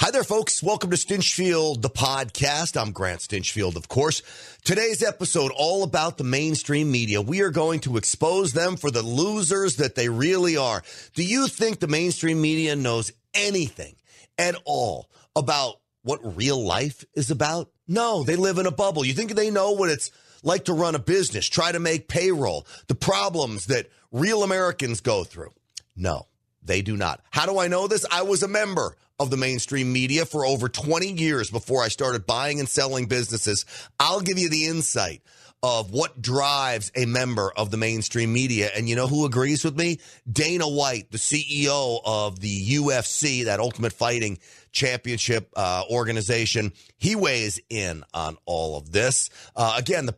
[0.00, 0.62] Hi there, folks.
[0.62, 2.80] Welcome to Stinchfield, the podcast.
[2.80, 4.22] I'm Grant Stinchfield, of course.
[4.62, 7.20] Today's episode, all about the mainstream media.
[7.20, 10.84] We are going to expose them for the losers that they really are.
[11.14, 13.96] Do you think the mainstream media knows anything
[14.38, 17.68] at all about what real life is about?
[17.88, 19.04] No, they live in a bubble.
[19.04, 20.12] You think they know what it's
[20.44, 25.24] like to run a business, try to make payroll, the problems that real Americans go
[25.24, 25.50] through?
[25.96, 26.28] No,
[26.62, 27.20] they do not.
[27.30, 28.06] How do I know this?
[28.12, 32.26] I was a member of the mainstream media for over 20 years before I started
[32.26, 33.64] buying and selling businesses.
[33.98, 35.22] I'll give you the insight
[35.62, 38.70] of what drives a member of the mainstream media.
[38.76, 39.98] And you know who agrees with me?
[40.30, 44.38] Dana White, the CEO of the UFC, that Ultimate Fighting
[44.70, 46.72] Championship uh, organization.
[46.96, 49.30] He weighs in on all of this.
[49.56, 50.14] Uh, again, the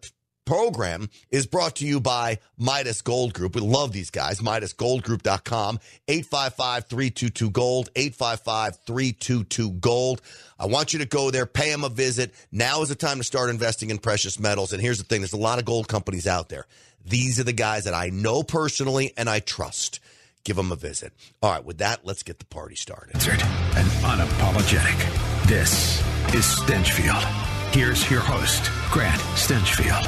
[0.50, 3.54] program is brought to you by Midas Gold Group.
[3.54, 4.40] We love these guys.
[4.40, 10.20] MidasGoldGroup.com, 855-322-GOLD, 855-322-GOLD.
[10.58, 12.34] I want you to go there, pay them a visit.
[12.50, 14.72] Now is the time to start investing in precious metals.
[14.72, 15.20] And here's the thing.
[15.20, 16.66] There's a lot of gold companies out there.
[17.06, 20.00] These are the guys that I know personally and I trust.
[20.42, 21.12] Give them a visit.
[21.40, 23.14] All right, with that, let's get the party started.
[23.14, 24.98] And unapologetic.
[25.46, 26.00] This
[26.34, 27.49] is Stinchfield.
[27.72, 30.04] Here's your host, Grant Stinchfield.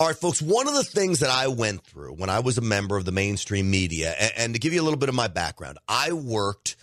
[0.00, 2.62] All right, folks, one of the things that I went through when I was a
[2.62, 5.76] member of the mainstream media, and, to give you a little bit of my background,
[5.86, 6.76] I worked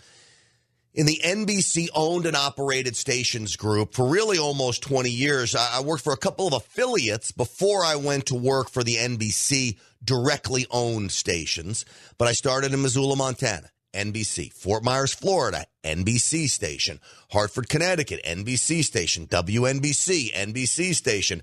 [0.94, 5.56] in the NBC owned and operated stations group for really almost 20 years.
[5.56, 9.76] I worked for a couple of affiliates before I went to work for the NBC
[10.04, 11.84] directly owned stations,
[12.16, 13.70] but I started in Missoula, Montana.
[13.92, 14.52] NBC.
[14.52, 17.00] Fort Myers, Florida, NBC station.
[17.30, 19.26] Hartford, Connecticut, NBC station.
[19.26, 21.42] WNBC, NBC station.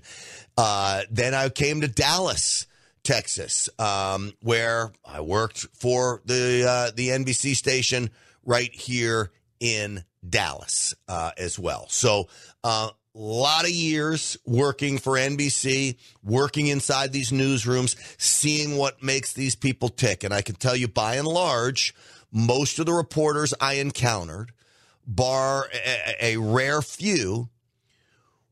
[0.56, 2.66] Uh, then I came to Dallas,
[3.02, 8.10] Texas, um, where I worked for the uh, the NBC station
[8.44, 9.30] right here
[9.60, 11.86] in Dallas uh, as well.
[11.88, 12.28] So
[12.64, 19.32] a uh, lot of years working for NBC, working inside these newsrooms, seeing what makes
[19.32, 20.24] these people tick.
[20.24, 21.94] And I can tell you by and large,
[22.32, 24.52] most of the reporters I encountered,
[25.06, 27.48] bar a, a rare few,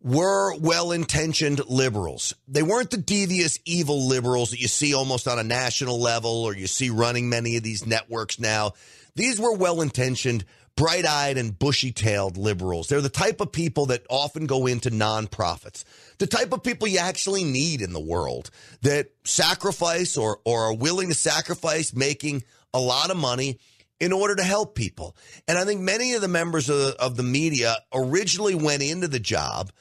[0.04, 2.34] were well intentioned liberals.
[2.46, 6.54] They weren't the devious, evil liberals that you see almost on a national level or
[6.54, 8.72] you see running many of these networks now.
[9.16, 10.44] These were well intentioned,
[10.76, 12.88] bright eyed, and bushy tailed liberals.
[12.88, 15.84] They're the type of people that often go into nonprofits,
[16.18, 18.50] the type of people you actually need in the world
[18.82, 23.58] that sacrifice or, or are willing to sacrifice making a lot of money
[24.00, 25.16] in order to help people.
[25.48, 29.08] And I think many of the members of the, of the media originally went into
[29.08, 29.72] the job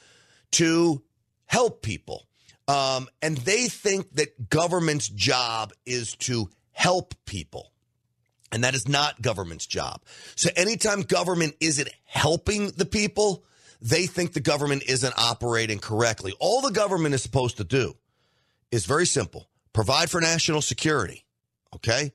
[0.52, 1.02] to
[1.44, 2.26] help people.
[2.66, 7.72] Um, and they think that government's job is to help people.
[8.52, 10.00] And that is not government's job.
[10.36, 13.44] So anytime government isn't helping the people,
[13.82, 16.32] they think the government isn't operating correctly.
[16.38, 17.94] All the government is supposed to do
[18.70, 21.24] is very simple provide for national security.
[21.74, 22.12] Okay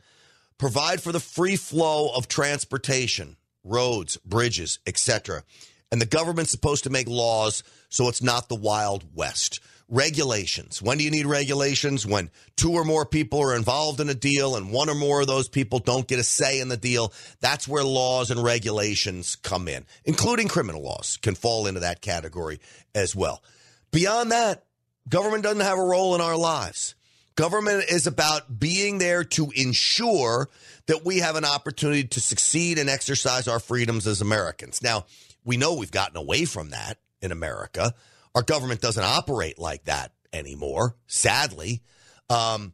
[0.59, 5.43] provide for the free flow of transportation, roads, bridges, etc.
[5.91, 9.61] And the government's supposed to make laws so it's not the Wild West.
[9.91, 10.83] Regulations.
[10.83, 12.05] When do you need regulations?
[12.05, 15.27] When two or more people are involved in a deal and one or more of
[15.27, 17.11] those people don't get a say in the deal.
[17.41, 22.59] That's where laws and regulations come in, including criminal laws can fall into that category
[22.93, 23.41] as well.
[23.89, 24.65] Beyond that,
[25.09, 26.93] government doesn't have a role in our lives.
[27.39, 30.49] Government is about being there to ensure
[30.87, 34.81] that we have an opportunity to succeed and exercise our freedoms as Americans.
[34.83, 35.05] Now,
[35.45, 37.93] we know we've gotten away from that in America.
[38.35, 41.81] Our government doesn't operate like that anymore, sadly.
[42.29, 42.73] Um,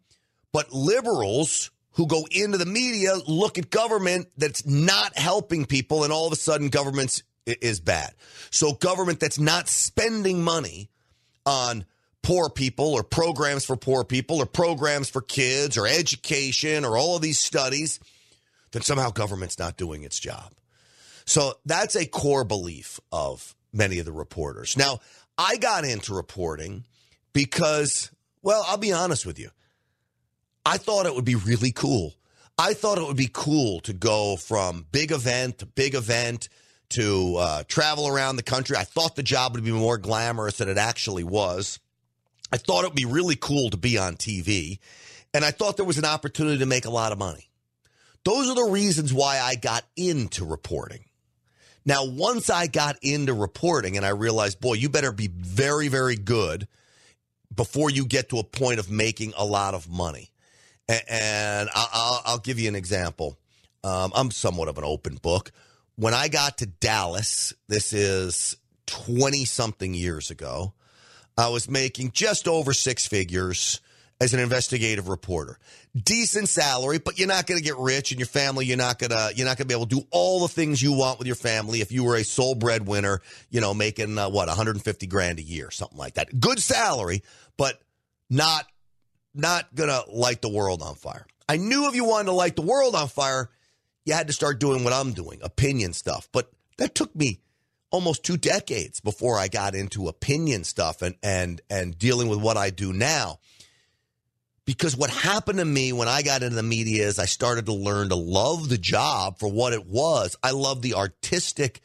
[0.52, 6.12] but liberals who go into the media look at government that's not helping people, and
[6.12, 8.16] all of a sudden, government is bad.
[8.50, 10.90] So, government that's not spending money
[11.46, 11.86] on
[12.25, 17.16] poor people or programs for poor people or programs for kids or education or all
[17.16, 18.00] of these studies,
[18.72, 20.51] then somehow government's not doing its job.
[21.25, 24.75] So that's a core belief of many of the reporters.
[24.75, 25.01] Now,
[25.38, 26.86] I got into reporting
[27.31, 28.10] because,
[28.42, 29.51] well, I'll be honest with you.
[30.66, 32.16] I thought it would be really cool.
[32.57, 36.50] I thought it would be cool to go from big event to big event
[36.89, 38.77] to uh, travel around the country.
[38.77, 41.80] I thought the job would be more glamorous than it actually was.
[42.51, 44.80] I thought it would be really cool to be on TV,
[45.33, 47.50] and I thought there was an opportunity to make a lot of money.
[48.24, 51.06] Those are the reasons why I got into reporting.
[51.86, 56.15] Now, once I got into reporting and I realized, boy, you better be very, very
[56.15, 56.68] good
[57.53, 60.31] before you get to a point of making a lot of money.
[60.89, 63.38] And I'll, give you an example.
[63.83, 65.51] Um, I'm somewhat of an open book.
[65.95, 68.57] When I got to Dallas, this is
[68.88, 70.74] 20 something years ago,
[71.38, 73.82] I was making just over six figures
[74.22, 75.60] as an investigative reporter.
[75.94, 79.10] Decent salary, but you're not going to get rich and your family, you're not going
[79.10, 81.28] to, you're not going to be able to do all the things you want with
[81.28, 85.40] your family if you were a sole breadwinner, you know, making uh, what, 150 grand
[85.40, 86.40] a year, something like that.
[86.40, 87.24] Good salary,
[87.58, 87.82] but
[88.30, 88.66] not,
[89.34, 91.26] not going to light the world on fire.
[91.48, 93.50] I knew if you wanted to light the world on fire,
[94.06, 96.30] you had to start doing what I'm doing, opinion stuff.
[96.32, 97.42] But that took me
[97.95, 102.57] almost two decades before I got into opinion stuff and and and dealing with what
[102.57, 103.39] I do now.
[104.65, 107.74] Because what happened to me when I got into the media is I started to
[107.74, 110.36] learn to love the job for what it was.
[110.44, 111.80] I love the artistic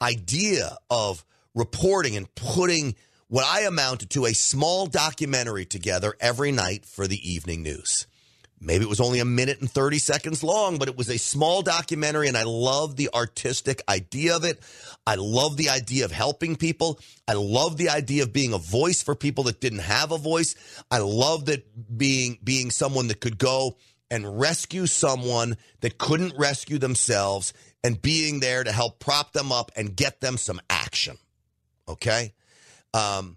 [0.00, 1.24] idea of
[1.54, 2.94] reporting and putting
[3.26, 8.06] what I amounted to a small documentary together every night for the evening news.
[8.60, 11.62] Maybe it was only a minute and 30 seconds long, but it was a small
[11.62, 14.60] documentary, and I love the artistic idea of it.
[15.06, 16.98] I love the idea of helping people.
[17.28, 20.56] I love the idea of being a voice for people that didn't have a voice.
[20.90, 23.76] I love that being being someone that could go
[24.10, 27.52] and rescue someone that couldn't rescue themselves
[27.84, 31.16] and being there to help prop them up and get them some action.
[31.86, 32.34] Okay?
[32.92, 33.36] Um,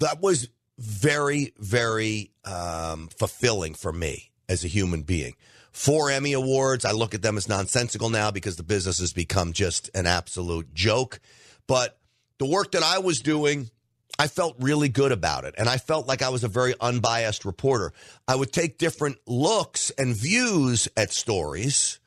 [0.00, 5.34] that was very, very um, fulfilling for me as a human being.
[5.74, 6.84] Four Emmy Awards.
[6.84, 10.72] I look at them as nonsensical now because the business has become just an absolute
[10.72, 11.18] joke.
[11.66, 11.98] But
[12.38, 13.70] the work that I was doing,
[14.16, 15.56] I felt really good about it.
[15.58, 17.92] And I felt like I was a very unbiased reporter.
[18.28, 21.98] I would take different looks and views at stories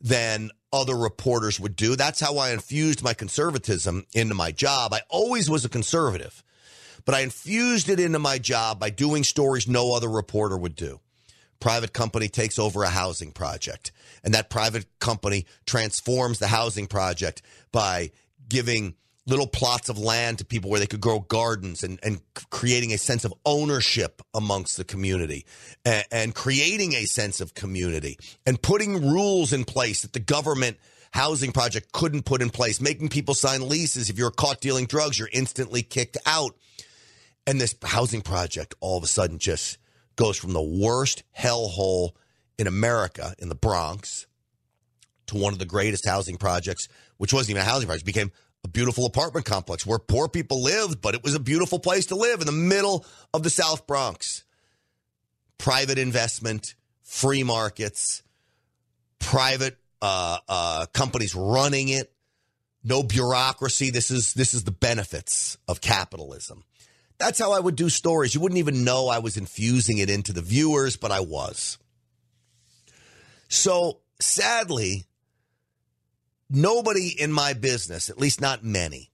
[0.00, 1.96] than other reporters would do.
[1.96, 4.94] That's how I infused my conservatism into my job.
[4.94, 6.44] I always was a conservative,
[7.04, 11.00] but I infused it into my job by doing stories no other reporter would do
[11.60, 17.42] private company takes over a housing project and that private company transforms the housing project
[17.72, 18.10] by
[18.48, 18.94] giving
[19.26, 22.20] little plots of land to people where they could grow gardens and, and
[22.50, 25.44] creating a sense of ownership amongst the community
[25.84, 28.16] and, and creating a sense of community
[28.46, 30.78] and putting rules in place that the government
[31.12, 34.10] housing project couldn't put in place, making people sign leases.
[34.10, 36.56] If you're caught dealing drugs, you're instantly kicked out.
[37.46, 39.78] And this housing project all of a sudden just
[40.18, 42.10] goes from the worst hellhole
[42.58, 44.26] in America, in the Bronx,
[45.28, 48.32] to one of the greatest housing projects, which wasn't even a housing project, became
[48.64, 52.16] a beautiful apartment complex where poor people lived, but it was a beautiful place to
[52.16, 54.42] live in the middle of the South Bronx.
[55.56, 58.24] Private investment, free markets,
[59.20, 62.12] private uh, uh, companies running it,
[62.82, 63.90] no bureaucracy.
[63.90, 66.64] This is this is the benefits of capitalism.
[67.18, 68.34] That's how I would do stories.
[68.34, 71.78] You wouldn't even know I was infusing it into the viewers, but I was.
[73.48, 75.04] So sadly,
[76.48, 79.10] nobody in my business, at least not many,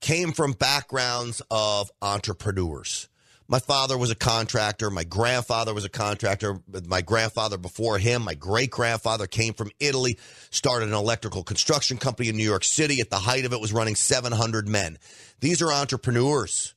[0.00, 3.08] came from backgrounds of entrepreneurs.
[3.48, 4.90] My father was a contractor.
[4.90, 6.60] My grandfather was a contractor.
[6.86, 10.18] My grandfather before him, my great grandfather came from Italy,
[10.50, 13.00] started an electrical construction company in New York City.
[13.00, 14.98] At the height of it was running 700 men.
[15.40, 16.74] These are entrepreneurs.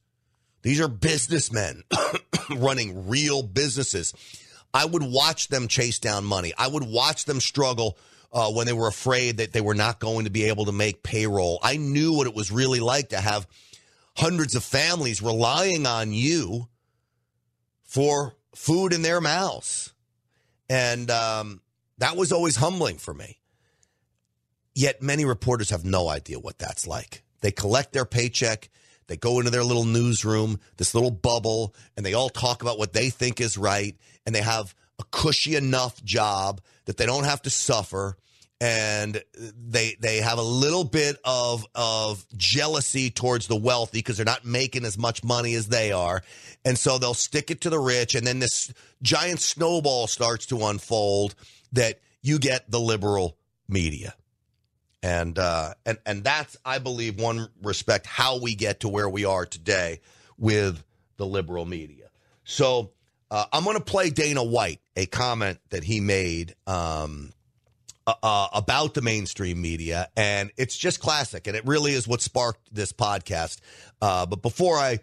[0.62, 1.84] These are businessmen
[2.56, 4.14] running real businesses.
[4.74, 6.54] I would watch them chase down money.
[6.58, 7.98] I would watch them struggle
[8.32, 11.02] uh, when they were afraid that they were not going to be able to make
[11.02, 11.60] payroll.
[11.64, 13.48] I knew what it was really like to have
[14.16, 16.68] hundreds of families relying on you
[17.84, 19.94] for food in their mouths.
[20.70, 21.62] And um,
[21.98, 23.40] that was always humbling for me.
[24.76, 27.24] Yet many reporters have no idea what that's like.
[27.42, 28.70] They collect their paycheck
[29.10, 32.94] they go into their little newsroom, this little bubble, and they all talk about what
[32.94, 33.98] they think is right.
[34.26, 38.18] And they have a cushy enough job that they don't have to suffer.
[38.62, 44.26] And they they have a little bit of of jealousy towards the wealthy because they're
[44.26, 46.22] not making as much money as they are,
[46.66, 48.16] and so they'll stick it to the rich.
[48.16, 51.36] And then this giant snowball starts to unfold
[51.72, 53.38] that you get the liberal
[53.70, 54.14] media
[55.02, 59.26] and uh, and and that's I believe one respect how we get to where we
[59.26, 60.02] are today
[60.38, 60.84] with
[61.18, 62.10] the liberal media.
[62.44, 62.92] So
[63.32, 67.32] uh, I'm going to play Dana White a comment that he made um,
[68.08, 72.74] uh, about the mainstream media, and it's just classic, and it really is what sparked
[72.74, 73.60] this podcast.
[74.02, 75.00] Uh, but before I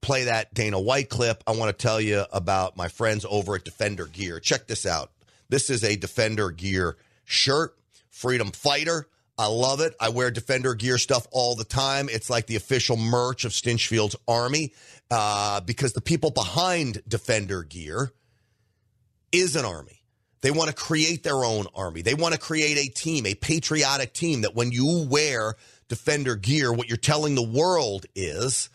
[0.00, 3.64] play that Dana White clip, I want to tell you about my friends over at
[3.64, 4.38] Defender Gear.
[4.38, 5.10] Check this out.
[5.48, 7.76] This is a Defender Gear shirt,
[8.10, 9.06] Freedom Fighter.
[9.38, 9.94] I love it.
[9.98, 12.08] I wear Defender gear stuff all the time.
[12.10, 14.74] It's like the official merch of Stinchfield's Army
[15.10, 18.12] uh, because the people behind Defender gear
[19.32, 20.02] is an army.
[20.42, 22.02] They want to create their own army.
[22.02, 25.54] They want to create a team, a patriotic team that when you wear
[25.88, 28.68] Defender gear, what you're telling the world is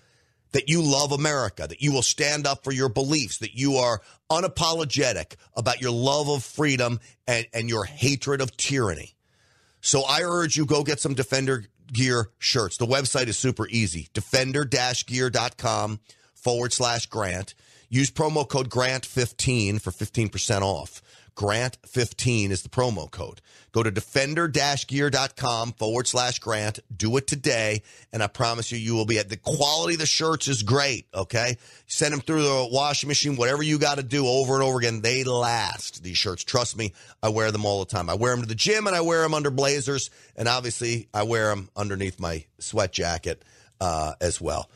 [0.54, 4.02] that you love America, that you will stand up for your beliefs, that you are
[4.32, 9.17] unapologetic about your love of freedom and, and your hatred of tyranny.
[9.88, 11.64] So I urge you go get some Defender
[11.94, 12.76] gear shirts.
[12.76, 14.10] The website is super easy.
[14.14, 16.02] Defender-gear.com
[16.36, 17.54] forward slash grant.
[17.90, 21.02] Use promo code GRANT15 for 15% off.
[21.38, 23.42] Grant15 is the promo code.
[23.72, 26.80] Go to defender-gear.com forward slash grant.
[26.96, 27.84] Do it today.
[28.12, 31.06] And I promise you, you will be at the quality of the shirts is great.
[31.14, 31.58] Okay.
[31.86, 35.02] Send them through the washing machine, whatever you got to do over and over again.
[35.02, 36.44] They last these shirts.
[36.44, 36.94] Trust me.
[37.22, 38.10] I wear them all the time.
[38.10, 40.10] I wear them to the gym and I wear them under blazers.
[40.36, 43.46] And obviously I wear them underneath my sweat jacket,
[43.80, 44.72] uh, as well.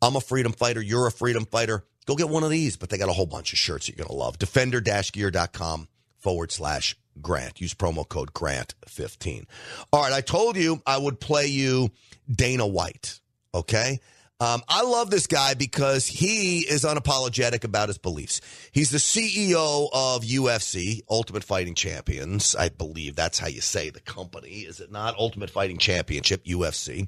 [0.00, 0.80] I'm a freedom fighter.
[0.80, 1.84] You're a freedom fighter.
[2.06, 4.08] Go get one of these, but they got a whole bunch of shirts you're going
[4.08, 4.38] to love.
[4.38, 5.88] Defender-gear.com
[6.26, 7.60] forward slash grant.
[7.60, 9.44] Use promo code grant15.
[9.92, 10.12] All right.
[10.12, 11.92] I told you I would play you
[12.28, 13.20] Dana White.
[13.54, 14.00] Okay.
[14.40, 18.40] Um, I love this guy because he is unapologetic about his beliefs.
[18.72, 22.56] He's the CEO of UFC, Ultimate Fighting Champions.
[22.56, 25.16] I believe that's how you say the company, is it not?
[25.16, 27.06] Ultimate Fighting Championship, UFC.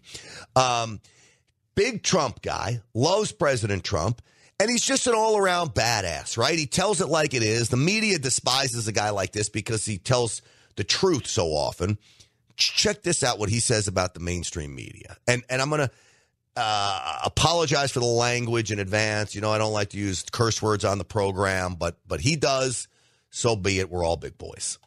[0.55, 1.01] Um,
[1.75, 4.23] big Trump guy, loves President Trump.
[4.61, 6.59] And he's just an all around badass, right?
[6.59, 7.69] He tells it like it is.
[7.69, 10.43] The media despises a guy like this because he tells
[10.75, 11.97] the truth so often.
[12.57, 15.17] Check this out what he says about the mainstream media.
[15.29, 15.91] And and I'm going to
[16.57, 19.37] uh, apologize for the language in advance.
[19.37, 22.35] You know, I don't like to use curse words on the program, but but he
[22.35, 22.88] does.
[23.31, 23.88] So be it.
[23.91, 24.79] We're all big boys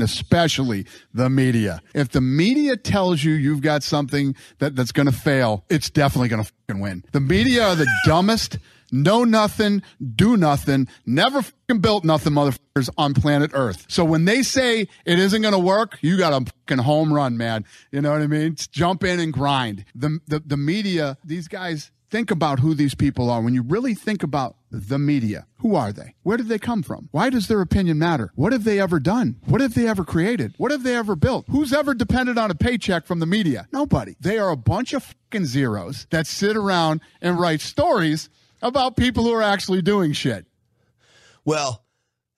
[0.00, 1.82] especially the media.
[1.94, 6.28] If the media tells you you've got something that, that's going to fail, it's definitely
[6.28, 7.04] going to win.
[7.12, 8.58] The media are the dumbest,
[8.92, 9.82] know nothing,
[10.14, 11.44] do nothing, never
[11.80, 13.86] built nothing motherfuckers on planet Earth.
[13.88, 17.36] So when they say it isn't going to work, you got a fucking home run,
[17.36, 17.64] man.
[17.90, 18.56] You know what I mean?
[18.70, 19.84] Jump in and grind.
[19.94, 23.94] The, the, the media, these guys, think about who these people are, when you really
[23.94, 26.14] think about the media, who are they?
[26.22, 27.08] Where did they come from?
[27.10, 28.32] Why does their opinion matter?
[28.34, 29.36] What have they ever done?
[29.46, 30.54] What have they ever created?
[30.58, 31.46] What have they ever built?
[31.50, 33.68] Who's ever depended on a paycheck from the media?
[33.72, 34.16] Nobody.
[34.20, 38.28] They are a bunch of fucking zeros that sit around and write stories
[38.62, 40.46] about people who are actually doing shit.
[41.44, 41.84] Well,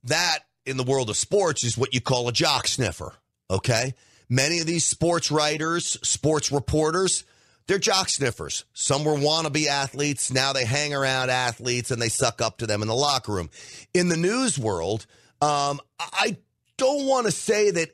[0.04, 3.14] that in the world of sports is what you call a jock sniffer,
[3.50, 3.94] okay?
[4.28, 7.24] Many of these sports writers, sports reporters,
[7.70, 8.64] they're jock sniffers.
[8.72, 10.32] Some were wannabe athletes.
[10.32, 13.48] Now they hang around athletes and they suck up to them in the locker room.
[13.94, 15.06] In the news world,
[15.40, 16.38] um, I
[16.78, 17.90] don't want to say that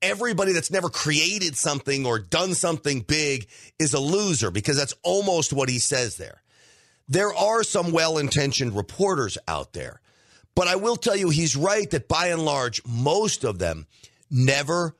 [0.00, 3.48] everybody that's never created something or done something big
[3.80, 6.44] is a loser because that's almost what he says there.
[7.08, 10.00] There are some well intentioned reporters out there,
[10.54, 13.88] but I will tell you he's right that by and large, most of them
[14.30, 14.96] never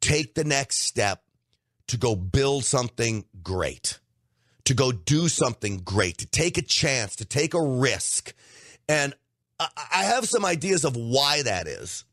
[0.00, 1.24] take the next step
[1.92, 3.98] to go build something great,
[4.64, 8.32] to go do something great, to take a chance, to take a risk.
[8.88, 9.12] And
[9.60, 12.06] I have some ideas of why that is.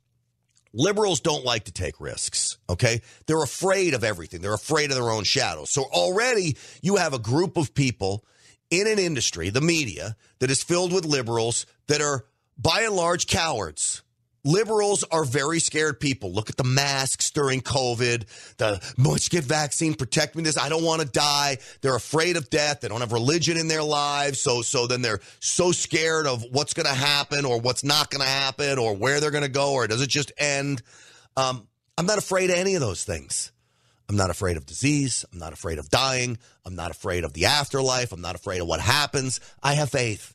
[0.74, 3.02] Liberals don't like to take risks, okay?
[3.26, 4.42] They're afraid of everything.
[4.42, 5.70] They're afraid of their own shadows.
[5.70, 8.26] So already you have a group of people
[8.70, 12.26] in an industry, the media, that is filled with liberals that are
[12.58, 14.04] by and large cowards
[14.50, 16.32] liberals are very scared people.
[16.32, 18.26] Look at the masks during COVID.
[18.58, 20.58] The must get vaccine, protect me this.
[20.58, 21.58] I don't want to die.
[21.82, 22.82] They're afraid of death.
[22.82, 24.40] They don't have religion in their lives.
[24.40, 28.22] So so then they're so scared of what's going to happen or what's not going
[28.22, 30.82] to happen or where they're going to go or does it just end?
[31.38, 33.52] Um, I'm not afraid of any of those things.
[34.08, 35.24] I'm not afraid of disease.
[35.32, 36.40] I'm not afraid of dying.
[36.66, 38.12] I'm not afraid of the afterlife.
[38.12, 39.40] I'm not afraid of what happens.
[39.62, 40.34] I have faith.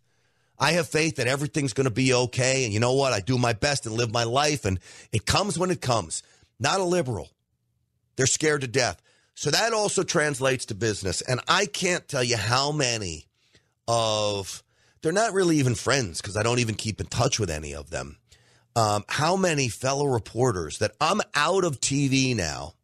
[0.58, 2.64] I have faith that everything's going to be okay.
[2.64, 3.12] And you know what?
[3.12, 4.78] I do my best and live my life, and
[5.12, 6.22] it comes when it comes.
[6.60, 7.30] Not a liberal.
[8.16, 9.00] They're scared to death.
[9.34, 11.20] So that also translates to business.
[11.20, 13.26] And I can't tell you how many
[13.88, 14.62] of,
[15.02, 17.90] they're not really even friends because I don't even keep in touch with any of
[17.90, 18.18] them.
[18.76, 22.74] Um, how many fellow reporters that I'm out of TV now.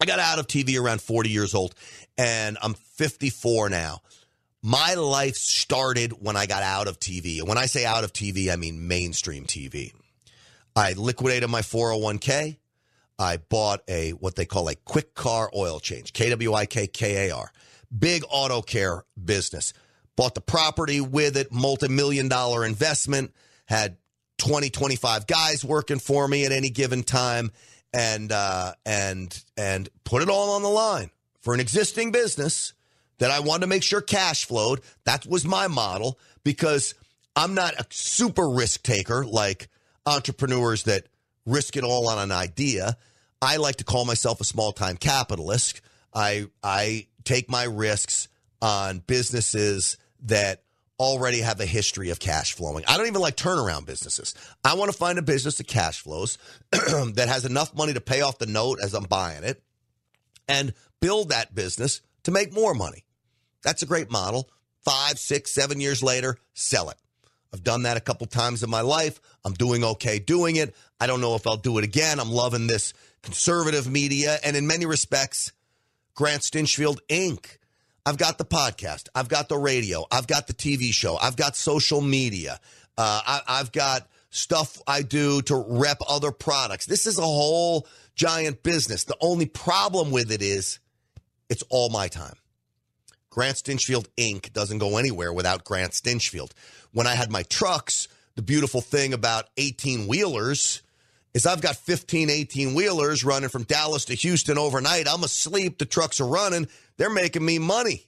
[0.00, 1.76] I got out of TV around 40 years old,
[2.18, 4.00] and I'm 54 now
[4.62, 7.38] my life started when I got out of TV.
[7.40, 9.92] And when I say out of TV, I mean mainstream TV.
[10.76, 12.58] I liquidated my 401k.
[13.18, 16.86] I bought a what they call a quick car oil change, K W I K
[16.86, 17.50] K A R.
[17.96, 19.74] Big auto care business.
[20.16, 23.34] Bought the property with it, multi million dollar investment,
[23.66, 23.96] had
[24.38, 27.52] 20, 25 guys working for me at any given time,
[27.92, 32.72] and, uh, and, and put it all on the line for an existing business
[33.22, 34.80] that I wanted to make sure cash flowed.
[35.04, 36.96] That was my model because
[37.36, 39.68] I'm not a super risk taker like
[40.04, 41.06] entrepreneurs that
[41.46, 42.96] risk it all on an idea.
[43.40, 45.82] I like to call myself a small time capitalist.
[46.12, 48.26] I I take my risks
[48.60, 50.64] on businesses that
[50.98, 52.82] already have a history of cash flowing.
[52.88, 54.34] I don't even like turnaround businesses.
[54.64, 56.38] I want to find a business that cash flows
[56.72, 59.62] that has enough money to pay off the note as I'm buying it
[60.48, 63.04] and build that business to make more money.
[63.62, 64.50] That's a great model.
[64.84, 66.96] Five, six, seven years later, sell it.
[67.52, 69.20] I've done that a couple times in my life.
[69.44, 70.74] I'm doing okay doing it.
[70.98, 72.18] I don't know if I'll do it again.
[72.18, 74.38] I'm loving this conservative media.
[74.44, 75.52] And in many respects,
[76.14, 77.58] Grant Stinchfield Inc.
[78.04, 79.08] I've got the podcast.
[79.14, 80.06] I've got the radio.
[80.10, 81.16] I've got the TV show.
[81.16, 82.58] I've got social media.
[82.98, 86.86] Uh, I, have got stuff I do to rep other products.
[86.86, 89.04] This is a whole giant business.
[89.04, 90.80] The only problem with it is
[91.48, 92.34] it's all my time.
[93.32, 94.52] Grant Stinchfield Inc.
[94.52, 96.50] doesn't go anywhere without Grant Stinchfield.
[96.92, 100.82] When I had my trucks, the beautiful thing about 18 wheelers
[101.32, 105.08] is I've got 15, 18 wheelers running from Dallas to Houston overnight.
[105.08, 105.78] I'm asleep.
[105.78, 106.68] The trucks are running.
[106.98, 108.06] They're making me money,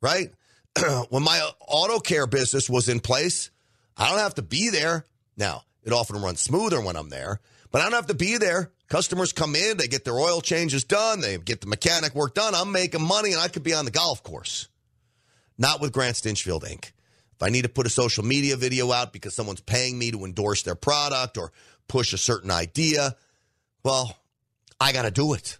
[0.00, 0.30] right?
[1.08, 3.50] when my auto care business was in place,
[3.96, 5.04] I don't have to be there.
[5.36, 7.40] Now, it often runs smoother when I'm there,
[7.72, 8.70] but I don't have to be there.
[8.94, 12.54] Customers come in, they get their oil changes done, they get the mechanic work done.
[12.54, 14.68] I'm making money and I could be on the golf course.
[15.58, 16.92] Not with Grant Stinchfield Inc.
[17.32, 20.24] If I need to put a social media video out because someone's paying me to
[20.24, 21.50] endorse their product or
[21.88, 23.16] push a certain idea,
[23.82, 24.16] well,
[24.78, 25.58] I got to do it.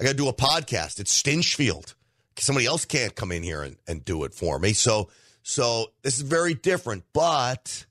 [0.00, 1.00] I got to do a podcast.
[1.00, 1.94] It's Stinchfield.
[2.38, 4.72] Somebody else can't come in here and, and do it for me.
[4.72, 5.10] So,
[5.42, 7.84] so this is very different, but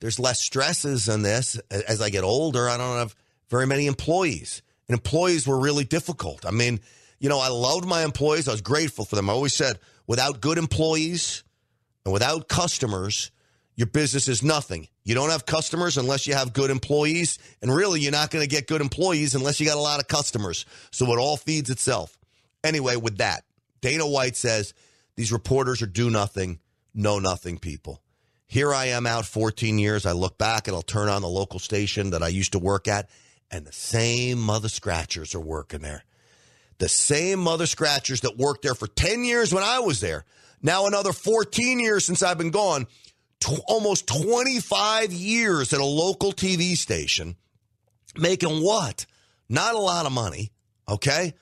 [0.00, 1.58] there's less stresses in this.
[1.70, 3.16] As I get older, I don't have
[3.52, 4.62] very many employees.
[4.88, 6.44] And employees were really difficult.
[6.44, 6.80] I mean,
[7.20, 8.48] you know, I loved my employees.
[8.48, 9.30] I was grateful for them.
[9.30, 9.78] I always said,
[10.08, 11.44] without good employees
[12.04, 13.30] and without customers,
[13.76, 14.88] your business is nothing.
[15.04, 17.38] You don't have customers unless you have good employees.
[17.60, 20.08] And really, you're not going to get good employees unless you got a lot of
[20.08, 20.64] customers.
[20.90, 22.18] So it all feeds itself.
[22.64, 23.44] Anyway, with that,
[23.82, 24.72] Dana White says
[25.16, 26.58] these reporters are do nothing,
[26.94, 28.00] know nothing people.
[28.46, 30.06] Here I am out 14 years.
[30.06, 32.88] I look back and I'll turn on the local station that I used to work
[32.88, 33.08] at,
[33.52, 36.04] and the same mother scratchers are working there.
[36.78, 40.24] The same mother scratchers that worked there for 10 years when I was there.
[40.62, 42.86] Now, another 14 years since I've been gone
[43.68, 47.36] almost 25 years at a local TV station,
[48.16, 49.04] making what?
[49.48, 50.52] Not a lot of money,
[50.88, 51.34] okay?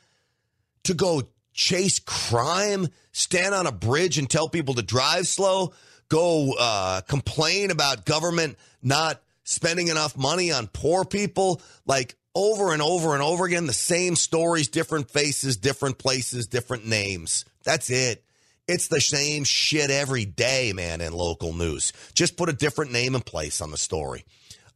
[0.85, 5.75] To go chase crime, stand on a bridge and tell people to drive slow,
[6.09, 12.83] go uh, complain about government not spending enough money on poor people, like over and
[12.83, 17.45] over and over again, the same stories, different faces, different places, different names.
[17.65, 18.25] That's it.
[18.69, 21.93] It's the same shit every day, man, in local news.
[22.15, 24.25] Just put a different name and place on the story.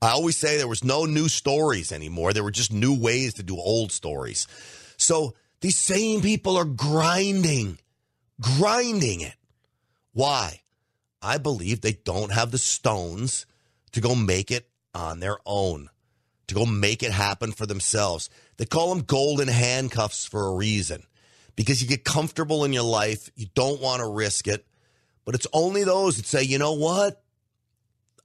[0.02, 2.32] I always say there was no new stories anymore.
[2.32, 4.48] There were just new ways to do old stories.
[4.96, 7.78] So these same people are grinding,
[8.40, 9.36] grinding it.
[10.12, 10.60] Why?
[11.22, 13.46] I believe they don't have the stones
[13.94, 15.88] to go make it on their own,
[16.48, 18.28] to go make it happen for themselves.
[18.56, 21.04] They call them golden handcuffs for a reason
[21.56, 23.30] because you get comfortable in your life.
[23.36, 24.66] You don't want to risk it.
[25.24, 27.22] But it's only those that say, you know what?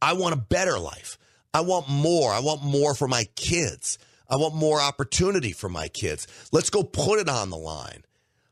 [0.02, 1.18] I want a better life.
[1.54, 2.32] I want more.
[2.32, 3.98] I want more for my kids.
[4.30, 6.28] I want more opportunity for my kids.
[6.52, 8.04] Let's go put it on the line.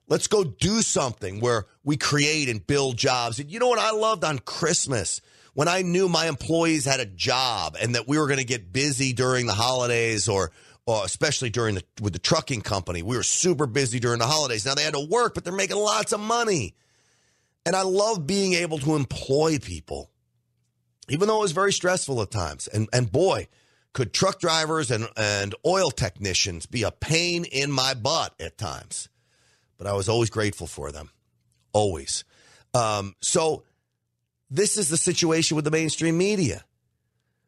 [0.07, 3.39] Let's go do something where we create and build jobs.
[3.39, 5.19] And you know what I loved on Christmas?
[5.57, 8.71] When I knew my employees had a job and that we were going to get
[8.71, 10.51] busy during the holidays or
[10.87, 13.01] uh, especially during the with the trucking company.
[13.01, 14.67] We were super busy during the holidays.
[14.67, 16.75] Now they had to work, but they're making lots of money.
[17.65, 20.11] And I love being able to employ people,
[21.09, 22.67] even though it was very stressful at times.
[22.67, 23.47] And and boy,
[23.93, 29.09] could truck drivers and, and oil technicians be a pain in my butt at times.
[29.79, 31.09] But I was always grateful for them.
[31.73, 32.25] Always.
[32.75, 33.63] Um, so
[34.49, 36.63] this is the situation with the mainstream media.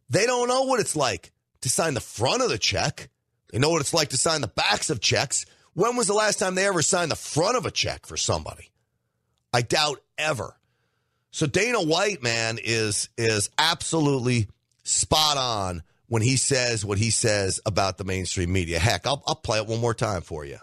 [0.09, 1.31] They don't know what it's like
[1.61, 3.09] to sign the front of the check
[3.51, 5.45] they know what it's like to sign the backs of checks.
[5.73, 8.71] When was the last time they ever signed the front of a check for somebody?
[9.53, 10.55] I doubt ever.
[11.31, 14.47] So Dana White, man, is is absolutely
[14.83, 18.79] spot on when he says what he says about the mainstream media.
[18.79, 20.57] Heck, I'll, I'll play it one more time for you.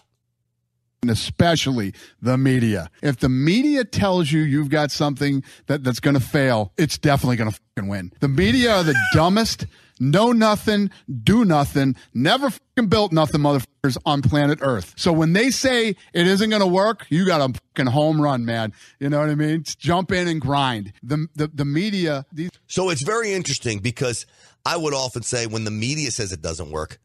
[1.02, 2.90] And especially the media.
[3.02, 7.36] If the media tells you you've got something that, that's going to fail, it's definitely
[7.36, 8.12] going to win.
[8.20, 9.66] The media are the dumbest
[10.00, 10.90] know nothing,
[11.22, 14.94] do nothing, never fucking built nothing, motherfuckers, on planet Earth.
[14.96, 18.44] So when they say it isn't going to work, you got a fucking home run,
[18.44, 18.72] man.
[18.98, 19.62] You know what I mean?
[19.62, 20.92] Just jump in and grind.
[21.02, 22.50] The, the, the media, these.
[22.66, 24.26] So it's very interesting because
[24.64, 26.98] I would often say when the media says it doesn't work,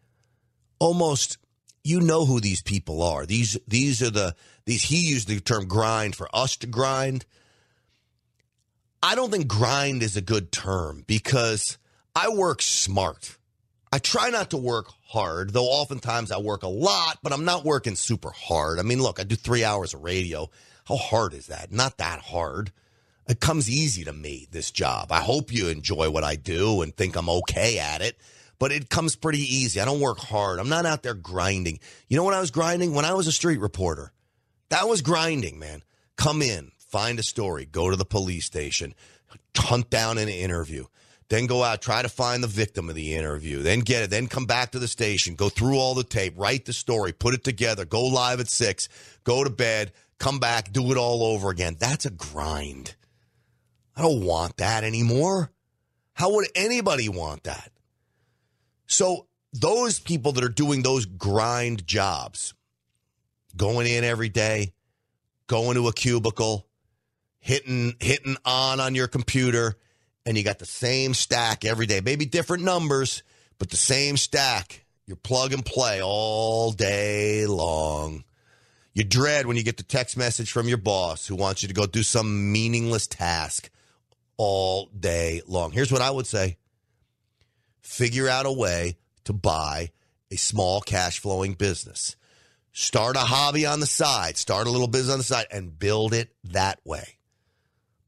[0.79, 1.37] almost
[1.83, 3.25] you know who these people are.
[3.25, 7.25] These these are the these he used the term grind for us to grind.
[9.03, 11.77] I don't think grind is a good term because
[12.15, 13.37] I work smart.
[13.91, 17.65] I try not to work hard, though oftentimes I work a lot, but I'm not
[17.65, 18.79] working super hard.
[18.79, 20.49] I mean, look, I do three hours of radio.
[20.85, 21.71] How hard is that?
[21.71, 22.71] Not that hard.
[23.27, 25.11] It comes easy to me, this job.
[25.11, 28.17] I hope you enjoy what I do and think I'm okay at it,
[28.61, 29.79] but it comes pretty easy.
[29.79, 30.59] I don't work hard.
[30.59, 31.79] I'm not out there grinding.
[32.07, 32.93] You know when I was grinding?
[32.93, 34.13] When I was a street reporter.
[34.69, 35.81] That was grinding, man.
[36.15, 38.93] Come in, find a story, go to the police station,
[39.57, 40.85] hunt down an interview,
[41.27, 44.27] then go out, try to find the victim of the interview, then get it, then
[44.27, 47.43] come back to the station, go through all the tape, write the story, put it
[47.43, 48.89] together, go live at six,
[49.23, 51.77] go to bed, come back, do it all over again.
[51.79, 52.93] That's a grind.
[53.95, 55.49] I don't want that anymore.
[56.13, 57.71] How would anybody want that?
[58.91, 62.53] So, those people that are doing those grind jobs,
[63.55, 64.73] going in every day,
[65.47, 66.67] going to a cubicle,
[67.39, 69.75] hitting hitting on on your computer
[70.25, 72.01] and you got the same stack every day.
[72.01, 73.23] Maybe different numbers
[73.57, 74.85] but the same stack.
[75.05, 78.23] You plug and play all day long.
[78.93, 81.73] You dread when you get the text message from your boss who wants you to
[81.73, 83.69] go do some meaningless task
[84.37, 85.71] all day long.
[85.71, 86.57] Here's what i would say
[87.81, 89.91] figure out a way to buy
[90.31, 92.15] a small cash flowing business
[92.71, 96.13] start a hobby on the side start a little business on the side and build
[96.13, 97.17] it that way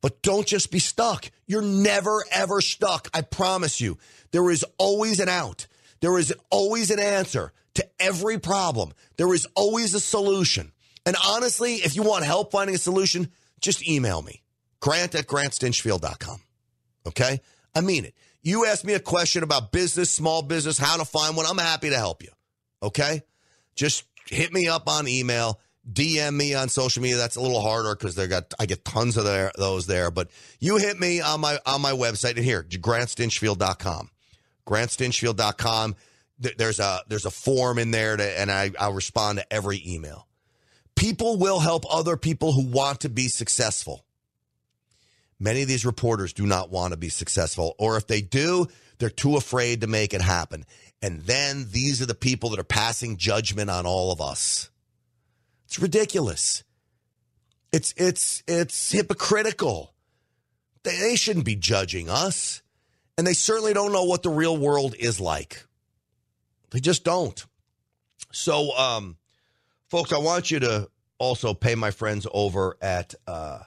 [0.03, 1.31] but don't just be stuck.
[1.47, 3.07] You're never, ever stuck.
[3.13, 3.97] I promise you.
[4.31, 5.65] There is always an out.
[6.01, 8.91] There is always an answer to every problem.
[9.15, 10.73] There is always a solution.
[11.05, 13.31] And honestly, if you want help finding a solution,
[13.61, 14.43] just email me.
[14.81, 16.41] Grant at grantstinchfield.com.
[17.07, 17.39] Okay?
[17.73, 18.13] I mean it.
[18.43, 21.89] You ask me a question about business, small business, how to find one, I'm happy
[21.89, 22.29] to help you.
[22.83, 23.23] Okay?
[23.75, 25.59] Just hit me up on email
[25.91, 27.17] DM me on social media.
[27.17, 30.11] That's a little harder because they got I get tons of their, those there.
[30.11, 30.29] But
[30.59, 34.09] you hit me on my on my website and here, grantstinchfield.com.
[34.65, 35.95] Grantstinchfield.com.
[36.39, 40.27] There's a there's a form in there to, and I, I'll respond to every email.
[40.95, 44.05] People will help other people who want to be successful.
[45.43, 48.65] Many of these reporters do not want to be successful, or if they do,
[48.97, 50.63] they're too afraid to make it happen.
[51.01, 54.69] And then these are the people that are passing judgment on all of us.
[55.65, 56.63] It's ridiculous.
[57.73, 59.93] It's it's it's hypocritical.
[60.83, 62.61] They, they shouldn't be judging us.
[63.17, 65.65] And they certainly don't know what the real world is like.
[66.71, 67.45] They just don't.
[68.31, 69.17] So, um,
[69.89, 73.59] folks, I want you to also pay my friends over at uh,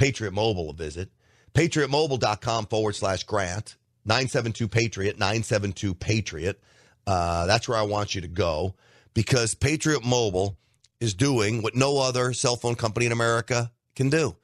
[0.00, 1.10] Patriot Mobile a visit.
[1.52, 3.76] PatriotMobile.com forward slash grant.
[4.06, 6.58] 972 Patriot, 972 Patriot.
[7.06, 8.74] Uh, that's where I want you to go
[9.12, 10.56] because Patriot Mobile
[11.00, 14.36] is doing what no other cell phone company in America can do.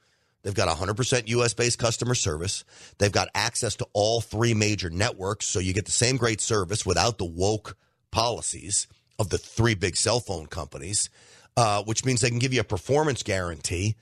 [0.43, 2.63] They've got 100% US based customer service.
[2.99, 6.85] They've got access to all three major networks, so you get the same great service
[6.85, 7.75] without the woke
[8.11, 8.85] policies
[9.17, 11.09] of the three big cell phone companies,
[11.57, 13.95] uh, which means they can give you a performance guarantee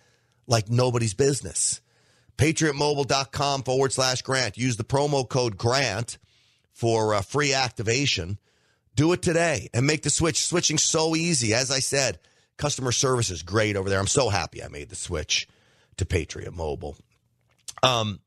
[0.48, 1.82] like nobody's business.
[2.38, 4.58] PatriotMobile.com forward slash grant.
[4.58, 6.18] Use the promo code GRANT
[6.74, 8.38] for uh, free activation.
[8.96, 10.46] Do it today and make the switch.
[10.46, 11.54] Switching so easy.
[11.54, 12.20] As I said,
[12.58, 14.00] Customer service is great over there.
[14.00, 15.48] I'm so happy I made the switch
[15.98, 16.96] to Patriot Mobile.
[17.84, 18.22] Um,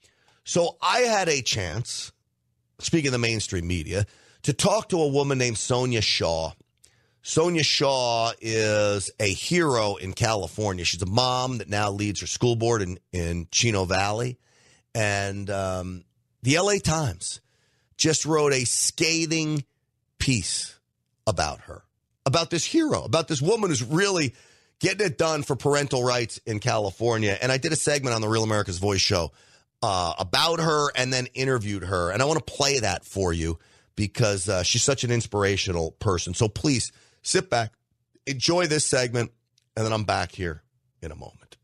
[0.45, 2.13] so I had a chance,
[2.79, 4.07] speaking of the mainstream media,
[4.43, 6.53] to talk to a woman named Sonja Shaw.
[7.29, 10.83] Sonja Shaw is a hero in California.
[10.87, 14.39] She's a mom that now leads her school board in, in Chino Valley.
[14.95, 16.05] And um,
[16.43, 17.43] the LA Times
[17.99, 19.67] just wrote a scathing
[20.19, 20.79] piece
[21.27, 21.83] about her
[22.25, 24.35] about this hero, about this woman who's really
[24.81, 27.37] getting it done for parental rights in California.
[27.43, 29.33] And I did a segment on the Real America's Voice show
[29.83, 32.11] uh, about her and then interviewed her.
[32.11, 33.59] And I want to play that for you
[33.97, 36.33] because uh, she's such an inspirational person.
[36.33, 36.91] So please
[37.29, 37.73] sit back,
[38.27, 39.33] enjoy this segment,
[39.77, 40.63] and then I'm back here
[41.03, 41.57] in a moment.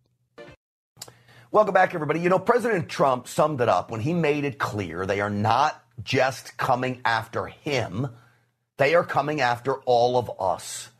[1.51, 2.21] Welcome back, everybody.
[2.21, 5.83] You know, President Trump summed it up when he made it clear they are not
[6.03, 8.09] just coming after him
[8.77, 10.91] they are coming after all of us.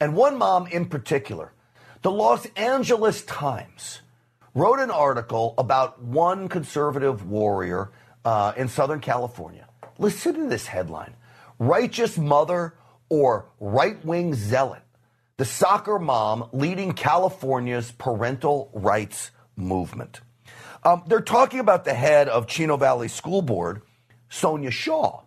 [0.00, 1.52] And one mom in particular,
[2.02, 4.00] the Los Angeles Times,
[4.54, 7.90] wrote an article about one conservative warrior
[8.24, 9.68] uh, in Southern California.
[9.98, 11.14] Listen to this headline
[11.58, 12.74] Righteous Mother
[13.10, 14.82] or Right Wing Zealot.
[15.36, 20.20] The soccer mom leading California's parental rights movement.
[20.82, 23.82] Um, they're talking about the head of Chino Valley School Board,
[24.30, 25.22] Sonja Shaw.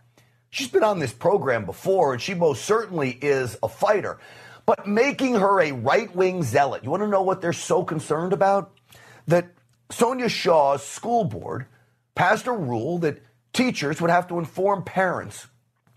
[0.50, 4.20] She's been on this program before, and she most certainly is a fighter.
[4.66, 8.34] But making her a right wing zealot, you want to know what they're so concerned
[8.34, 8.72] about?
[9.28, 9.48] That
[9.90, 11.66] Sonja Shaw's school board
[12.16, 15.48] passed a rule that teachers would have to inform parents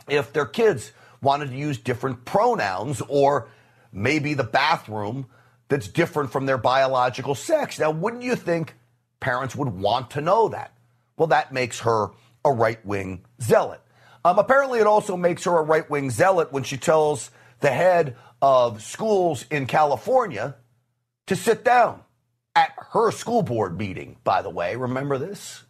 [0.08, 0.92] if their kids
[1.26, 3.48] wanted to use different pronouns or
[3.92, 5.26] maybe the bathroom
[5.68, 7.80] that's different from their biological sex.
[7.80, 8.74] Now, wouldn't you think
[9.18, 10.72] parents would want to know that?
[11.16, 12.10] Well, that makes her
[12.44, 13.80] a right wing zealot.
[14.24, 18.16] Um, apparently, it also makes her a right wing zealot when she tells the head
[18.40, 20.54] of schools in California
[21.26, 22.02] to sit down
[22.54, 24.76] at her school board meeting, by the way.
[24.76, 25.64] Remember this?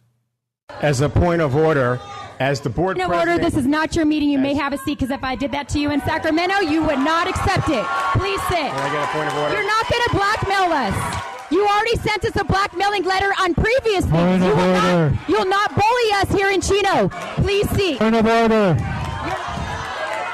[0.69, 1.99] As a point of order,
[2.39, 4.29] as the board Point of order, this is not your meeting.
[4.29, 6.83] You may have a seat because if I did that to you in Sacramento, you
[6.83, 7.83] would not accept it.
[8.19, 8.67] Please sit.
[8.69, 9.55] Can I get a point of order?
[9.55, 11.23] You're not going to blackmail us.
[11.51, 14.43] You already sent us a blackmailing letter on previous things.
[14.43, 17.09] You will not, you'll not bully us here in Chino.
[17.41, 17.97] Please seat.
[17.99, 18.77] Point of order.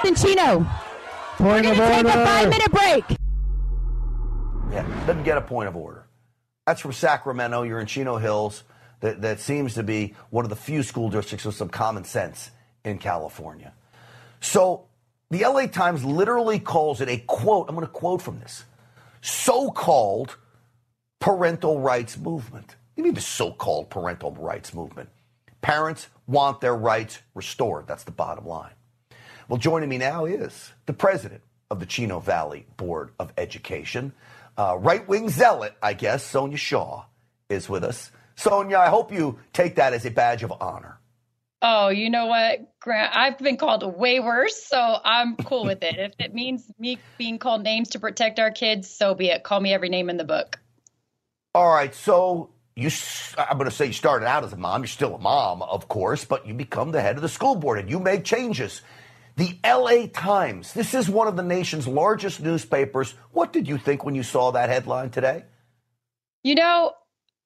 [0.06, 0.68] In Chino.
[1.40, 2.26] We're Point going of to take a order.
[2.26, 3.06] five minute break.
[4.74, 6.08] Yeah, doesn't get a point of order.
[6.66, 7.62] That's from Sacramento.
[7.64, 8.64] You're in Chino Hills.
[9.04, 12.50] That, that seems to be one of the few school districts with some common sense
[12.86, 13.74] in California.
[14.40, 14.86] So
[15.30, 17.68] the LA Times literally calls it a quote.
[17.68, 18.64] I'm going to quote from this
[19.20, 20.38] so called
[21.20, 22.78] parental rights movement.
[22.96, 25.10] You mean the so called parental rights movement?
[25.62, 27.88] Parents want their rights restored.
[27.88, 28.72] That's the bottom line.
[29.50, 34.14] Well, joining me now is the president of the Chino Valley Board of Education,
[34.58, 37.04] uh, right wing zealot, I guess, Sonja Shaw,
[37.50, 38.10] is with us.
[38.36, 41.00] Sonja, I hope you take that as a badge of honor.
[41.62, 43.16] Oh, you know what, Grant?
[43.16, 45.98] I've been called way worse, so I'm cool with it.
[45.98, 49.44] If it means me being called names to protect our kids, so be it.
[49.44, 50.60] Call me every name in the book.
[51.56, 52.90] All right, so you,
[53.38, 54.82] i'm going to say you started out as a mom.
[54.82, 57.80] You're still a mom, of course, but you become the head of the school board
[57.80, 58.82] and you make changes.
[59.36, 63.16] The LA Times, this is one of the nation's largest newspapers.
[63.32, 65.46] What did you think when you saw that headline today?
[66.44, 66.94] You know,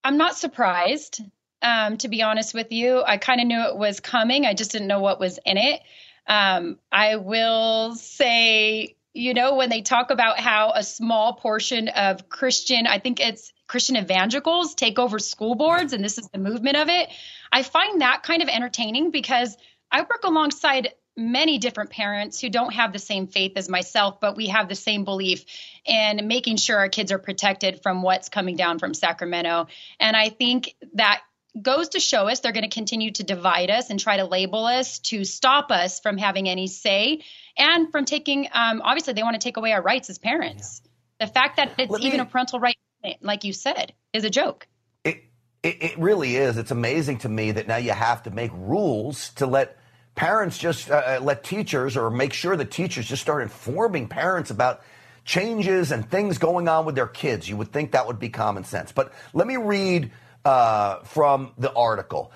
[0.04, 1.22] I'm not surprised,
[1.62, 3.04] um, to be honest with you.
[3.06, 5.82] I kind of knew it was coming, I just didn't know what was in it.
[6.28, 12.30] Um, I will say, you know, when they talk about how a small portion of
[12.30, 16.78] Christian, I think it's Christian evangelicals take over school boards, and this is the movement
[16.78, 17.10] of it.
[17.52, 19.58] I find that kind of entertaining because
[19.92, 24.38] I work alongside many different parents who don't have the same faith as myself, but
[24.38, 25.44] we have the same belief
[25.84, 29.68] in making sure our kids are protected from what's coming down from Sacramento.
[30.00, 31.22] And I think that
[31.60, 34.66] goes to show us they're going to continue to divide us and try to label
[34.66, 37.24] us to stop us from having any say
[37.58, 40.82] and from taking, um, obviously, they want to take away our rights as parents.
[41.20, 42.78] The fact that it's Let me- even a parental right,
[43.22, 44.68] like you said, is a joke.
[45.04, 45.24] It,
[45.64, 46.58] it, it really is.
[46.58, 49.78] It's amazing to me that now you have to make rules to let
[50.18, 54.82] parents just uh, let teachers or make sure that teachers just start informing parents about
[55.24, 57.48] changes and things going on with their kids.
[57.48, 58.92] You would think that would be common sense.
[58.92, 60.12] But let me read
[60.44, 62.32] uh, from the article.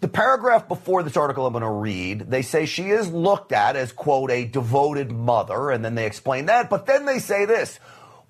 [0.00, 3.74] The paragraph before this article I'm going to read, they say she is looked at
[3.74, 6.68] as, quote, a devoted mother, and then they explain that.
[6.68, 7.80] But then they say this,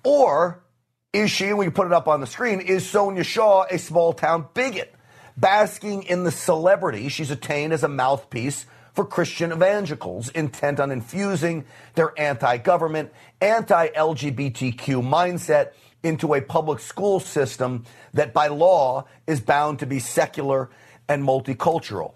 [0.05, 0.63] or
[1.11, 4.47] is she, we put it up on the screen, is Sonja Shaw a small town
[4.53, 4.93] bigot?
[5.35, 11.65] Basking in the celebrity she's attained as a mouthpiece for Christian evangelicals intent on infusing
[11.95, 19.41] their anti government, anti LGBTQ mindset into a public school system that by law is
[19.41, 20.69] bound to be secular
[21.09, 22.13] and multicultural.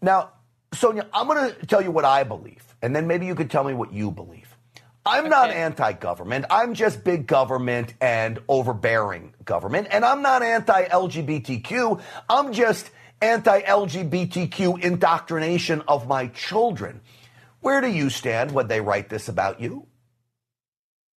[0.00, 0.30] Now,
[0.72, 3.64] Sonja, I'm going to tell you what I believe, and then maybe you could tell
[3.64, 4.46] me what you believe.
[5.04, 6.44] I'm not anti government.
[6.50, 9.88] I'm just big government and overbearing government.
[9.90, 12.00] And I'm not anti LGBTQ.
[12.28, 17.00] I'm just anti LGBTQ indoctrination of my children.
[17.60, 19.86] Where do you stand when they write this about you?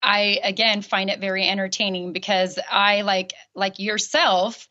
[0.01, 4.67] I again find it very entertaining because I like like yourself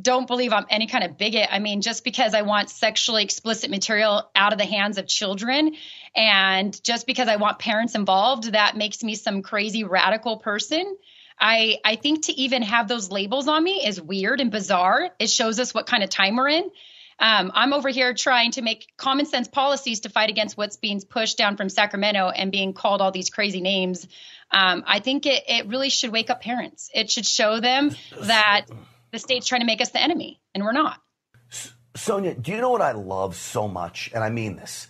[0.00, 1.48] don't believe I'm any kind of bigot.
[1.50, 5.74] I mean, just because I want sexually explicit material out of the hands of children
[6.14, 10.96] and just because I want parents involved, that makes me some crazy radical person.
[11.40, 15.10] I I think to even have those labels on me is weird and bizarre.
[15.18, 16.70] It shows us what kind of time we're in.
[17.20, 21.00] Um, I'm over here trying to make common sense policies to fight against what's being
[21.00, 24.06] pushed down from Sacramento and being called all these crazy names.
[24.52, 26.90] Um, I think it, it really should wake up parents.
[26.94, 28.66] It should show them that
[29.10, 31.00] the state's trying to make us the enemy, and we're not.
[31.94, 34.10] Sonja, do you know what I love so much?
[34.14, 34.86] And I mean this.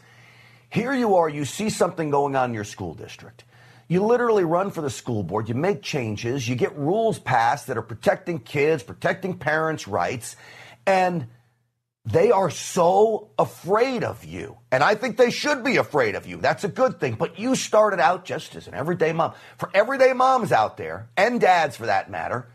[0.70, 3.44] Here you are, you see something going on in your school district.
[3.88, 7.78] You literally run for the school board, you make changes, you get rules passed that
[7.78, 10.36] are protecting kids, protecting parents' rights,
[10.86, 11.26] and
[12.04, 14.58] they are so afraid of you.
[14.70, 16.36] And I think they should be afraid of you.
[16.36, 17.14] That's a good thing.
[17.14, 19.32] But you started out just as an everyday mom.
[19.58, 22.48] For everyday moms out there, and dads for that matter,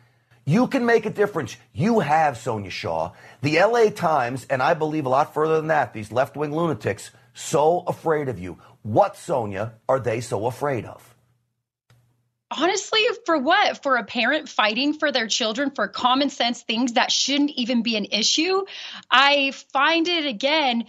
[0.46, 1.56] you can make a difference.
[1.72, 3.12] You have Sonja Shaw.
[3.42, 7.12] The LA Times, and I believe a lot further than that, these left wing lunatics,
[7.34, 8.60] so afraid of you.
[8.82, 11.13] What, Sonja, are they so afraid of?
[12.56, 13.82] Honestly for what?
[13.84, 17.96] For a parent fighting for their children for common sense things that shouldn't even be
[17.98, 18.64] an issue?
[19.10, 20.86] I find it again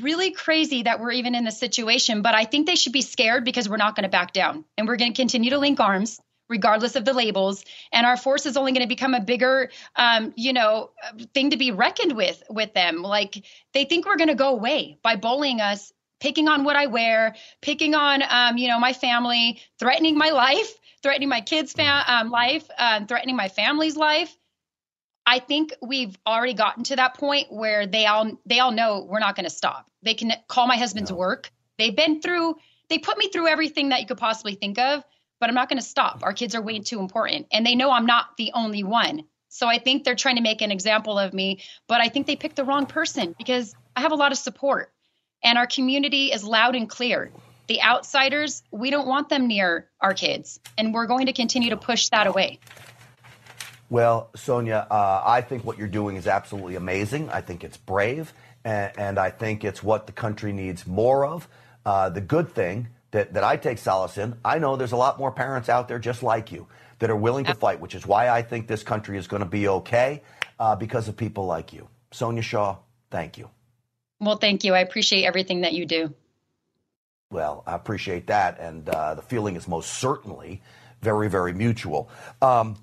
[0.00, 3.46] really crazy that we're even in this situation but i think they should be scared
[3.46, 6.20] because we're not going to back down and we're going to continue to link arms
[6.48, 10.32] regardless of the labels and our force is only going to become a bigger um,
[10.36, 10.90] you know
[11.34, 13.02] thing to be reckoned with with them.
[13.02, 16.86] Like they think we're going to go away by bullying us picking on what i
[16.86, 20.74] wear picking on um, you know my family threatening my life
[21.06, 24.36] threatening my kids' fa- um, life, um, threatening my family's life.
[25.24, 29.20] I think we've already gotten to that point where they all they all know we're
[29.20, 29.88] not going to stop.
[30.02, 31.16] They can call my husband's no.
[31.16, 31.52] work.
[31.78, 32.56] They've been through.
[32.88, 35.04] They put me through everything that you could possibly think of,
[35.38, 36.24] but I'm not going to stop.
[36.24, 39.22] Our kids are way too important, and they know I'm not the only one.
[39.48, 42.34] So I think they're trying to make an example of me, but I think they
[42.34, 44.92] picked the wrong person because I have a lot of support,
[45.44, 47.30] and our community is loud and clear
[47.66, 51.76] the outsiders, we don't want them near our kids, and we're going to continue to
[51.76, 52.60] push that away.
[53.88, 57.28] Well, Sonja, uh, I think what you're doing is absolutely amazing.
[57.30, 58.32] I think it's brave,
[58.64, 61.48] and, and I think it's what the country needs more of.
[61.84, 65.18] Uh, the good thing that, that I take solace in, I know there's a lot
[65.18, 66.66] more parents out there just like you
[66.98, 69.48] that are willing to fight, which is why I think this country is going to
[69.48, 70.22] be okay
[70.58, 71.88] uh, because of people like you.
[72.10, 72.78] Sonja Shaw,
[73.10, 73.50] thank you.
[74.18, 74.74] Well, thank you.
[74.74, 76.14] I appreciate everything that you do.
[77.30, 80.62] Well, I appreciate that, and uh, the feeling is most certainly
[81.02, 82.08] very, very mutual.
[82.40, 82.76] Um,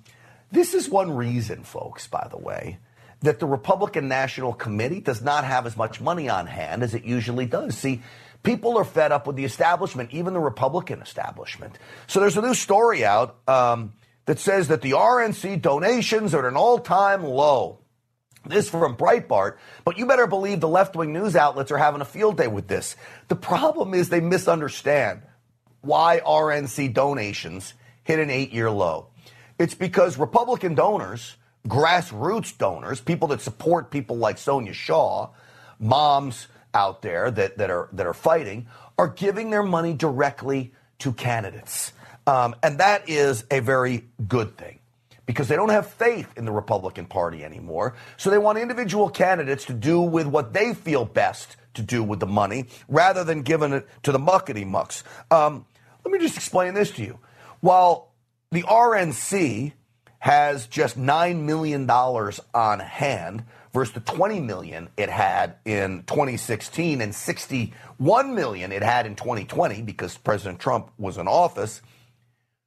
[0.52, 2.78] this is one reason, folks, by the way,
[3.22, 7.04] that the Republican National Committee does not have as much money on hand as it
[7.04, 7.76] usually does.
[7.76, 8.02] See,
[8.42, 11.78] people are fed up with the establishment, even the Republican establishment.
[12.06, 13.94] So there's a new story out um,
[14.26, 17.78] that says that the RNC donations are at an all time low.
[18.46, 22.04] This from Breitbart, but you better believe the left wing news outlets are having a
[22.04, 22.94] field day with this.
[23.28, 25.22] The problem is they misunderstand
[25.80, 29.08] why RNC donations hit an eight year low.
[29.58, 35.30] It's because Republican donors, grassroots donors, people that support people like Sonja Shaw,
[35.78, 38.66] moms out there that, that, are, that are fighting,
[38.98, 41.92] are giving their money directly to candidates.
[42.26, 44.78] Um, and that is a very good thing
[45.26, 47.94] because they don't have faith in the Republican Party anymore.
[48.16, 52.20] So they want individual candidates to do with what they feel best to do with
[52.20, 55.02] the money rather than giving it to the muckety mucks.
[55.30, 55.66] Um,
[56.04, 57.18] let me just explain this to you.
[57.60, 58.12] While
[58.50, 59.72] the RNC
[60.18, 67.14] has just $9 million on hand versus the 20 million it had in 2016 and
[67.14, 71.80] 61 million it had in 2020 because President Trump was in office–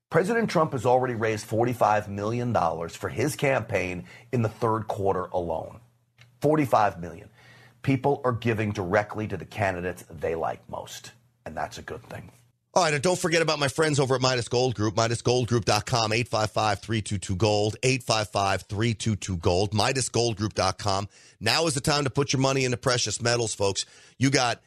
[0.10, 2.54] President Trump has already raised $45 million
[2.89, 5.82] for his campaign in the third quarter alone.
[6.41, 7.30] 45 million.
[7.82, 11.12] People are giving directly to the candidates they like most,
[11.46, 12.32] and that's a good thing.
[12.74, 17.76] All right, and don't forget about my friends over at Midas Gold Group, MidasGoldGroup.com, 855-322-GOLD,
[17.82, 21.10] 855-322-GOLD, MidasGoldGroup.com.
[21.39, 23.86] Now is the time to put your money into precious metals, folks.
[24.20, 24.62] You got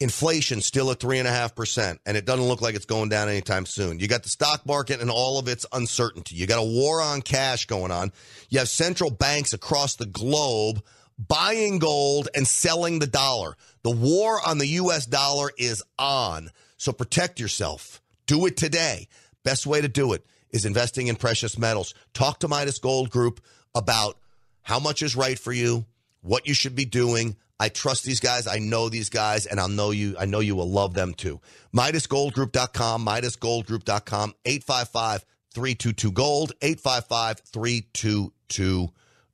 [0.00, 3.98] inflation still at 3.5%, and it doesn't look like it's going down anytime soon.
[3.98, 6.34] You got the stock market and all of its uncertainty.
[6.34, 8.12] You got a war on cash going on.
[8.50, 10.82] You have central banks across the globe
[11.18, 13.56] buying gold and selling the dollar.
[13.82, 15.06] The war on the U.S.
[15.06, 16.50] dollar is on.
[16.76, 18.02] So protect yourself.
[18.26, 19.08] Do it today.
[19.44, 21.94] Best way to do it is investing in precious metals.
[22.12, 23.40] Talk to Midas Gold Group
[23.74, 24.18] about
[24.62, 25.86] how much is right for you,
[26.26, 28.46] what you should be doing I trust these guys.
[28.46, 30.14] I know these guys, and I'll know you.
[30.18, 31.40] I know you will love them too.
[31.74, 38.88] MidasGoldGroup.com, MidasGoldGroup.com, 855 322 Gold, 855 322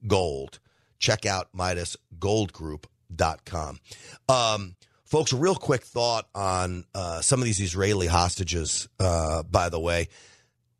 [0.06, 0.60] Gold.
[1.00, 3.80] Check out MidasGoldGroup.com.
[4.28, 9.68] Um, folks, a real quick thought on uh, some of these Israeli hostages, uh, by
[9.68, 10.06] the way.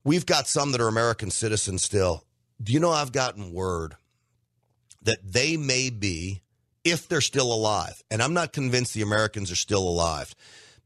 [0.04, 2.24] We've got some that are American citizens still.
[2.62, 3.96] Do you know I've gotten word
[5.02, 6.42] that they may be
[6.84, 8.02] if they're still alive.
[8.10, 10.34] And I'm not convinced the Americans are still alive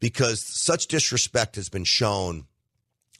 [0.00, 2.46] because such disrespect has been shown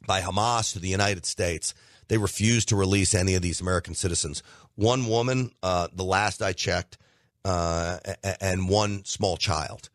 [0.05, 1.73] by Hamas to the United States.
[2.07, 4.43] They refuse to release any of these American citizens.
[4.75, 6.97] One woman, uh, the last I checked,
[7.43, 7.99] uh,
[8.41, 9.89] and one small child.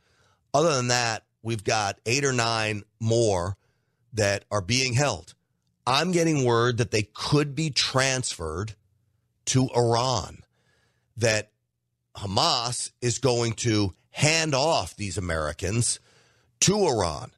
[0.55, 3.57] Other than that, we've got eight or nine more
[4.13, 5.35] that are being held.
[5.87, 8.75] I'm getting word that they could be transferred
[9.47, 10.43] to Iran,
[11.17, 11.51] that
[12.17, 15.99] Hamas is going to hand off these Americans
[16.61, 17.33] to Iran.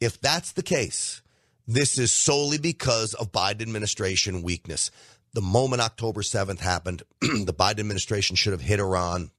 [0.00, 1.22] If that's the case,
[1.66, 4.90] this is solely because of Biden administration weakness.
[5.32, 9.30] The moment October 7th happened, the Biden administration should have hit Iran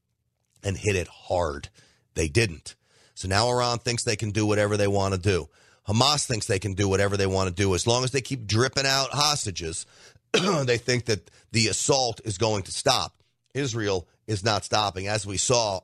[0.63, 1.69] and hit it hard.
[2.15, 2.75] They didn't.
[3.13, 5.49] So now Iran thinks they can do whatever they want to do.
[5.87, 8.45] Hamas thinks they can do whatever they want to do as long as they keep
[8.45, 9.85] dripping out hostages.
[10.33, 13.13] they think that the assault is going to stop.
[13.53, 15.07] Israel is not stopping.
[15.07, 15.81] As we saw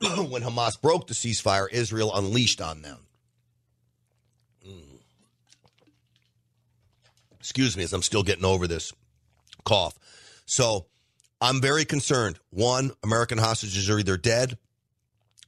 [0.00, 2.98] when Hamas broke the ceasefire, Israel unleashed on them.
[4.66, 4.98] Mm.
[7.38, 8.92] Excuse me as I'm still getting over this
[9.64, 9.98] cough.
[10.46, 10.86] So
[11.40, 12.38] I'm very concerned.
[12.50, 14.58] One, American hostages are either dead.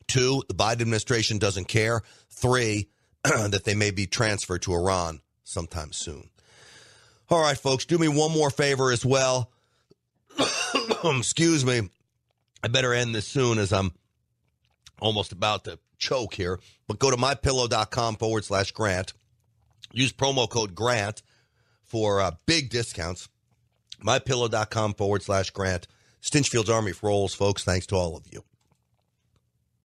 [0.06, 2.02] Two, the Biden administration doesn't care.
[2.30, 2.88] Three,
[3.24, 6.30] that they may be transferred to Iran sometime soon.
[7.30, 9.50] All right, folks, do me one more favor as well.
[11.04, 11.88] Excuse me.
[12.62, 13.92] I better end this soon as I'm
[15.00, 16.58] almost about to choke here.
[16.86, 19.12] But go to mypillow.com forward slash grant.
[19.92, 21.22] Use promo code grant
[21.84, 23.28] for uh, big discounts.
[24.04, 25.86] Mypillow.com forward slash grant.
[26.22, 27.64] Stinchfield's Army rolls, folks.
[27.64, 28.44] Thanks to all of you.